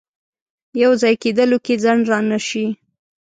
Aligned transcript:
یو 0.81 0.91
ځای 1.01 1.15
کېدلو 1.23 1.57
کې 1.65 1.73
ځنډ 1.83 2.01
رانه 2.11 2.39
شي. 2.47 2.65